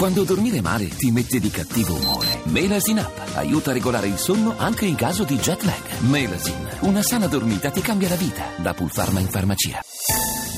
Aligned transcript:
Quando 0.00 0.24
dormire 0.24 0.62
male 0.62 0.88
ti 0.88 1.10
mette 1.10 1.38
di 1.38 1.50
cattivo 1.50 1.92
umore. 1.92 2.40
Melasin 2.44 2.96
Up 3.00 3.36
aiuta 3.36 3.68
a 3.68 3.74
regolare 3.74 4.06
il 4.06 4.16
sonno 4.16 4.54
anche 4.56 4.86
in 4.86 4.94
caso 4.94 5.24
di 5.24 5.36
jet 5.36 5.62
lag. 5.64 6.00
Melasin, 6.08 6.78
una 6.88 7.02
sana 7.02 7.26
dormita 7.26 7.68
ti 7.68 7.82
cambia 7.82 8.08
la 8.08 8.14
vita. 8.14 8.46
Da 8.56 8.72
Pulpharma 8.72 9.20
in 9.20 9.26
farmacia. 9.26 9.78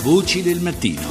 Voci 0.05 0.43
del 0.43 0.61
mattino. 0.61 1.03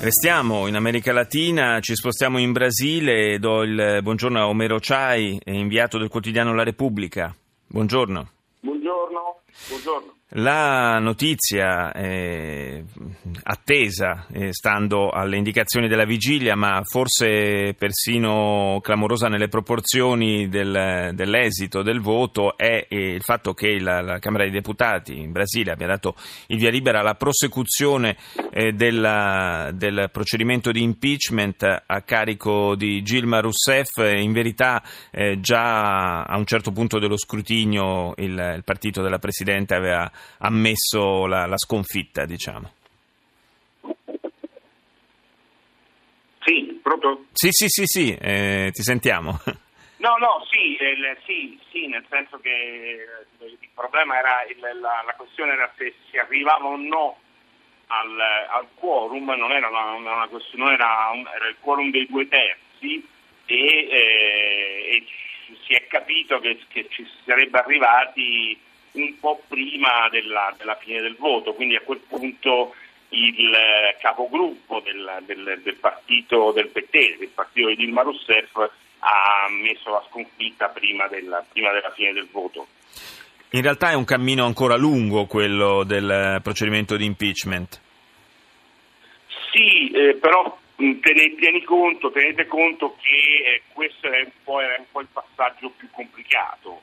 Restiamo 0.00 0.66
in 0.66 0.74
America 0.74 1.12
Latina, 1.12 1.78
ci 1.80 1.94
spostiamo 1.94 2.38
in 2.38 2.52
Brasile 2.52 3.34
e 3.34 3.38
do 3.38 3.64
il 3.64 4.00
buongiorno 4.02 4.40
a 4.40 4.48
Omero 4.48 4.78
Chai, 4.80 5.38
inviato 5.44 5.98
del 5.98 6.08
quotidiano 6.08 6.54
La 6.54 6.64
Repubblica. 6.64 7.36
Buongiorno. 7.66 8.30
Buongiorno. 8.60 9.42
Buongiorno. 9.68 10.14
La 10.36 10.98
notizia 10.98 11.92
è 11.92 12.82
attesa, 13.42 14.26
eh, 14.32 14.50
stando 14.54 15.10
alle 15.10 15.36
indicazioni 15.36 15.88
della 15.88 16.06
vigilia, 16.06 16.56
ma 16.56 16.80
forse 16.84 17.74
persino 17.76 18.78
clamorosa 18.82 19.28
nelle 19.28 19.48
proporzioni 19.48 20.48
del, 20.48 21.10
dell'esito 21.12 21.82
del 21.82 22.00
voto, 22.00 22.56
è 22.56 22.86
eh, 22.88 23.12
il 23.12 23.20
fatto 23.20 23.52
che 23.52 23.78
la, 23.78 24.00
la, 24.00 24.18
Camera 24.20 24.44
dei 24.44 24.52
Deputati 24.52 25.18
in 25.18 25.32
Brasile 25.32 25.72
abbia 25.72 25.86
dato 25.86 26.14
il 26.46 26.56
via 26.56 26.70
libera 26.70 27.00
alla 27.00 27.14
prosecuzione 27.14 28.16
eh, 28.52 28.72
della, 28.72 29.70
del 29.74 30.08
procedimento 30.10 30.70
di 30.70 30.82
impeachment 30.82 31.62
a 31.84 32.00
carico 32.00 32.74
di 32.74 33.02
Gilma 33.02 33.40
Rousseff. 33.40 33.98
In 33.98 34.32
verità, 34.32 34.82
eh, 35.10 35.40
già 35.40 36.22
a 36.22 36.38
un 36.38 36.46
certo 36.46 36.72
punto 36.72 36.98
dello 36.98 37.18
scrutinio 37.18 38.14
il, 38.16 38.54
il 38.56 38.62
partito 38.64 39.02
della 39.02 39.18
Presidente 39.18 39.74
aveva 39.74 40.10
ammesso 40.38 41.26
la, 41.26 41.46
la 41.46 41.58
sconfitta, 41.58 42.24
diciamo. 42.24 42.72
Sì, 46.44 46.80
proprio? 46.82 47.26
Sì, 47.32 47.48
sì, 47.50 47.68
sì, 47.68 47.86
sì, 47.86 48.16
eh, 48.20 48.70
ti 48.72 48.82
sentiamo. 48.82 49.38
No, 50.02 50.16
no, 50.16 50.44
sì, 50.50 50.76
il, 50.80 51.16
sì, 51.24 51.56
sì, 51.70 51.86
nel 51.86 52.04
senso 52.10 52.40
che 52.40 52.50
eh, 52.50 53.46
il 53.46 53.68
problema 53.72 54.18
era, 54.18 54.42
il, 54.48 54.58
la, 54.58 55.00
la, 55.06 55.14
questione 55.16 55.52
era 55.52 55.72
se 55.76 55.94
si 56.10 56.18
arrivava 56.18 56.66
o 56.66 56.76
no 56.76 57.18
al, 57.86 58.20
al 58.20 58.66
quorum, 58.74 59.30
non 59.30 59.52
era 59.52 59.68
una, 59.68 59.92
una 59.92 60.26
questione, 60.26 60.64
non 60.64 60.72
era, 60.72 61.10
un, 61.14 61.24
era, 61.32 61.46
il 61.46 61.56
quorum 61.60 61.92
dei 61.92 62.06
due 62.06 62.26
terzi 62.26 63.06
e, 63.46 63.54
eh, 63.54 64.88
e 64.90 65.06
si 65.64 65.72
è 65.74 65.86
capito 65.86 66.40
che, 66.40 66.58
che 66.66 66.88
ci 66.90 67.06
sarebbe 67.24 67.58
arrivati 67.58 68.58
un 68.92 69.18
po' 69.18 69.42
prima 69.48 70.08
della, 70.10 70.54
della, 70.56 70.76
fine 70.76 71.00
del 71.00 71.16
voto, 71.16 71.54
quindi 71.54 71.76
a 71.76 71.80
quel 71.80 72.00
punto 72.06 72.74
il 73.10 73.54
eh, 73.54 73.96
capogruppo 74.00 74.80
del, 74.80 75.22
del, 75.24 75.60
del 75.62 75.76
partito 75.76 76.52
del 76.52 76.68
PT, 76.68 77.18
del 77.18 77.30
partito 77.34 77.68
di 77.68 77.76
Dilma 77.76 78.02
Rousseff, 78.02 78.56
ha 79.00 79.48
messo 79.50 79.90
la 79.90 80.04
sconfitta 80.08 80.68
prima 80.68 81.08
della, 81.08 81.44
prima 81.50 81.72
della 81.72 81.90
fine 81.90 82.12
del 82.12 82.28
voto. 82.30 82.66
In 83.50 83.62
realtà 83.62 83.90
è 83.90 83.94
un 83.94 84.04
cammino 84.04 84.46
ancora 84.46 84.76
lungo 84.76 85.26
quello 85.26 85.84
del 85.84 86.40
procedimento 86.42 86.96
di 86.96 87.04
impeachment. 87.04 87.80
Sì, 89.52 89.90
eh, 89.90 90.14
però 90.14 90.58
tenete, 90.76 91.62
conto, 91.64 92.10
tenete 92.10 92.46
conto 92.46 92.96
che 93.00 93.50
eh, 93.50 93.62
questo 93.72 94.08
è 94.08 94.20
un, 94.20 94.60
è 94.60 94.78
un 94.78 94.86
po' 94.90 95.00
il 95.00 95.08
passaggio 95.12 95.70
più 95.76 95.88
complicato 95.90 96.80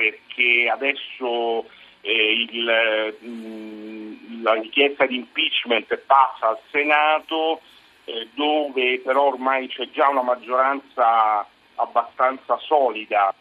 perché 0.00 0.70
adesso 0.70 1.68
eh, 2.00 2.32
il, 2.32 3.16
mh, 3.20 3.28
mm, 3.28 4.42
la 4.42 4.54
richiesta 4.54 5.04
di 5.04 5.16
impeachment 5.16 5.94
passa 6.06 6.48
al 6.48 6.58
Senato 6.70 7.60
eh, 8.04 8.28
dove 8.32 9.00
però 9.00 9.24
ormai 9.26 9.68
c'è 9.68 9.90
già 9.90 10.08
una 10.08 10.22
maggioranza 10.22 11.46
abbastanza 11.74 12.56
solida 12.60 13.34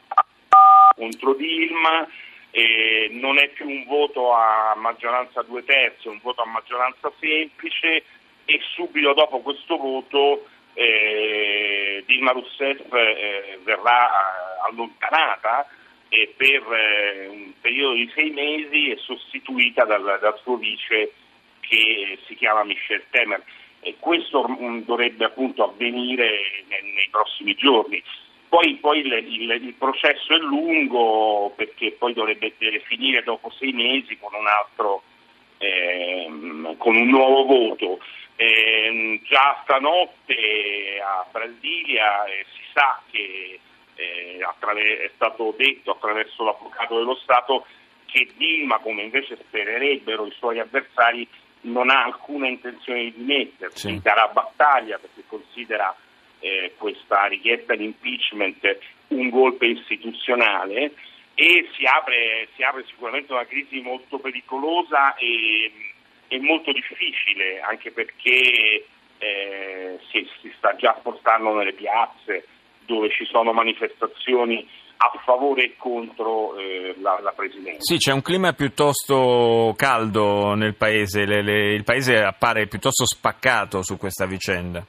contro 0.95 1.33
Dilma, 1.33 2.05
eh, 2.51 3.07
non 3.13 3.37
è 3.37 3.47
più 3.49 3.69
un 3.69 3.85
voto 3.85 4.33
a 4.33 4.73
maggioranza 4.75 5.41
due 5.43 5.63
terzi, 5.63 6.07
è 6.07 6.11
un 6.11 6.19
voto 6.21 6.41
a 6.41 6.45
maggioranza 6.45 7.09
semplice 7.21 8.03
e 8.43 8.59
subito 8.73 9.13
dopo 9.13 9.39
questo 9.39 9.77
voto 9.77 10.45
eh, 10.73 12.03
Dilma 12.05 12.31
Rousseff 12.31 12.93
eh, 12.93 13.59
verrà 13.63 14.09
eh, 14.09 14.69
allontanata 14.69 15.65
e 16.09 16.33
per 16.35 16.63
eh, 16.73 17.27
un 17.27 17.53
periodo 17.61 17.93
di 17.93 18.11
sei 18.13 18.31
mesi 18.31 18.89
è 18.89 18.97
sostituita 18.97 19.85
dal, 19.85 20.17
dal 20.19 20.39
suo 20.41 20.57
vice 20.57 21.13
che 21.59 22.17
si 22.25 22.35
chiama 22.35 22.63
Michel 22.63 23.03
Temer. 23.11 23.43
E 23.81 23.95
questo 23.97 24.45
dovrebbe 24.83 25.23
appunto 25.23 25.63
avvenire 25.63 26.63
nei, 26.67 26.91
nei 26.93 27.07
prossimi 27.09 27.55
giorni. 27.55 28.03
Poi, 28.49 28.75
poi 28.77 28.99
il, 28.99 29.13
il, 29.13 29.51
il, 29.51 29.73
processo 29.75 30.33
è 30.33 30.37
lungo 30.39 31.53
perché 31.55 31.91
poi 31.91 32.13
dovrebbe 32.13 32.51
finire 32.87 33.23
dopo 33.23 33.51
sei 33.51 33.71
mesi 33.71 34.17
con 34.17 34.33
un 34.33 34.47
altro, 34.47 35.03
ehm, 35.59 36.75
con 36.77 36.95
un 36.95 37.07
nuovo 37.07 37.45
voto. 37.45 37.99
Eh, 38.35 39.21
già 39.23 39.59
stanotte 39.63 40.99
a 41.03 41.25
Brasilia 41.31 42.25
eh, 42.25 42.45
si 42.55 42.61
sa 42.73 43.01
che 43.11 43.59
eh, 43.99 44.39
attraver- 44.41 45.01
è 45.01 45.11
stato 45.15 45.53
detto 45.57 45.91
attraverso 45.91 46.43
l'avvocato 46.43 46.95
dello 46.95 47.15
Stato 47.15 47.65
che 48.05 48.27
Dilma, 48.35 48.79
come 48.79 49.03
invece 49.03 49.37
spererebbero 49.37 50.25
i 50.25 50.33
suoi 50.37 50.59
avversari, 50.59 51.27
non 51.61 51.89
ha 51.89 52.03
alcuna 52.05 52.47
intenzione 52.47 53.03
di 53.03 53.13
dimettersi, 53.13 53.89
sì. 53.89 54.01
darà 54.01 54.27
battaglia 54.27 54.97
perché 54.97 55.23
considera 55.27 55.93
eh, 56.39 56.73
questa 56.77 57.25
richiesta 57.25 57.75
di 57.75 57.83
impeachment 57.83 58.77
un 59.09 59.29
golpe 59.29 59.65
istituzionale 59.65 60.93
e 61.35 61.69
si 61.75 61.85
apre, 61.85 62.47
si 62.55 62.63
apre 62.63 62.85
sicuramente 62.87 63.33
una 63.33 63.45
crisi 63.45 63.81
molto 63.81 64.17
pericolosa 64.19 65.15
e, 65.15 65.71
e 66.27 66.39
molto 66.39 66.71
difficile, 66.71 67.59
anche 67.59 67.91
perché 67.91 68.85
eh, 69.17 69.99
si, 70.09 70.27
si 70.41 70.53
sta 70.57 70.75
già 70.75 70.95
spostando 70.99 71.53
nelle 71.53 71.73
piazze, 71.73 72.45
dove 72.89 73.11
ci 73.11 73.25
sono 73.25 73.53
manifestazioni 73.53 74.67
a 74.97 75.11
favore 75.23 75.63
e 75.63 75.75
contro 75.77 76.57
eh, 76.57 76.95
la, 76.99 77.19
la, 77.21 77.31
Presidenza. 77.31 77.79
Sì, 77.79 77.97
c'è 77.97 78.11
un 78.11 78.21
clima 78.21 78.51
piuttosto 78.53 79.73
caldo 79.77 80.55
nel 80.55 80.75
Paese, 80.75 81.25
le, 81.25 81.41
le, 81.41 81.73
il 81.73 81.83
Paese 81.83 82.17
appare 82.17 82.67
piuttosto 82.67 83.05
spaccato 83.05 83.81
su 83.81 83.97
questa 83.97 84.25
vicenda. 84.25 84.85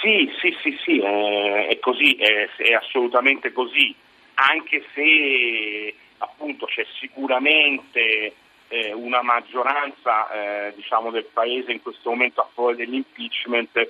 Sì, 0.00 0.30
sì, 0.40 0.56
sì, 0.62 0.78
sì, 0.82 1.00
è, 1.00 1.66
è 1.66 1.78
così, 1.80 2.14
è, 2.14 2.48
è, 2.56 2.72
assolutamente 2.72 3.52
così, 3.52 3.94
anche 4.34 4.84
se 4.94 5.94
appunto 6.18 6.66
c'è 6.66 6.86
sicuramente 7.00 8.32
eh, 8.68 8.92
una 8.94 9.22
maggioranza 9.22 10.30
eh, 10.30 10.72
diciamo, 10.74 11.10
del 11.10 11.26
Paese 11.30 11.72
in 11.72 11.82
questo 11.82 12.10
momento 12.10 12.40
a 12.40 12.48
favore 12.54 12.76
dell'impeachment 12.76 13.88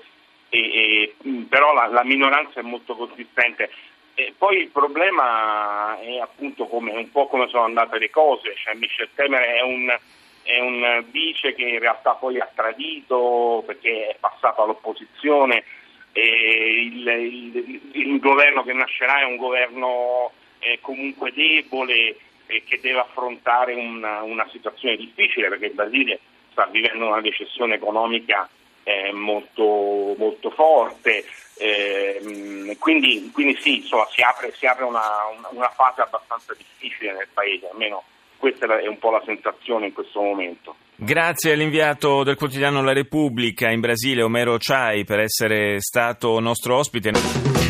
e, 0.49 0.59
e, 0.59 1.15
mm, 1.27 1.43
però 1.45 1.73
la, 1.75 1.87
la, 1.87 2.05
minoranza 2.05 2.61
è 2.61 2.63
molto 2.63 2.95
consistente. 2.97 3.71
E 4.15 4.35
poi 4.37 4.59
il 4.59 4.69
problema 4.69 5.99
è 6.01 6.19
appunto 6.19 6.67
come, 6.67 6.93
un 6.93 7.11
po' 7.11 7.29
come 7.29 7.49
sono 7.49 7.65
andate 7.65 7.99
le 7.99 8.11
cose, 8.11 8.55
cioè 8.57 8.75
Michel 8.75 9.11
Temer 9.15 9.43
è 9.43 9.63
un, 9.63 9.97
è 10.43 10.59
un 10.59 11.05
vice 11.11 11.55
che 11.55 11.63
in 11.63 11.79
realtà 11.79 12.15
poi 12.15 12.41
ha 12.41 12.51
tradito 12.53 13.63
perché 13.65 14.09
è 14.09 14.17
passato 14.19 14.63
all'opposizione 14.63 15.65
il, 16.21 17.07
il, 17.07 17.81
il 17.93 18.19
governo 18.19 18.65
che 18.65 18.73
nascerà 18.73 19.21
è 19.21 19.25
un 19.25 19.37
governo 19.37 20.33
eh, 20.59 20.79
comunque 20.81 21.33
debole 21.33 22.17
e 22.47 22.63
che 22.65 22.81
deve 22.81 23.01
affrontare 23.01 23.75
una, 23.75 24.23
una 24.23 24.49
situazione 24.51 24.97
difficile 24.97 25.49
perché 25.49 25.67
il 25.67 25.75
Brasile 25.75 26.21
sta 26.51 26.67
vivendo 26.67 27.07
una 27.07 27.21
recessione 27.21 27.75
economica 27.75 28.49
eh, 28.89 29.13
molto, 29.13 30.15
molto, 30.17 30.51
forte. 30.51 31.25
Eh, 31.59 32.75
quindi, 32.79 33.31
quindi, 33.33 33.59
sì, 33.61 33.77
insomma, 33.79 34.07
si 34.11 34.23
apre, 34.23 34.55
si 34.57 34.65
apre 34.65 34.85
una, 34.85 35.03
una, 35.51 35.69
fase 35.69 36.01
abbastanza 36.01 36.55
difficile 36.57 37.13
nel 37.13 37.29
paese, 37.33 37.69
almeno 37.71 38.03
questa 38.39 38.67
è 38.79 38.87
un 38.87 38.99
po' 38.99 39.11
la 39.11 39.23
sensazione 39.27 39.87
in 39.87 39.93
questo 39.93 40.23
momento. 40.23 40.77
Grazie 40.95 41.53
all'inviato 41.53 42.23
del 42.23 42.37
quotidiano 42.37 42.83
La 42.83 42.93
Repubblica 42.93 43.71
in 43.71 43.81
Brasile, 43.81 44.23
Omero 44.23 44.57
Chai, 44.59 45.05
per 45.05 45.21
essere 45.21 45.81
stato 45.81 46.41
nostro 46.41 46.77
ospite. 46.77 47.68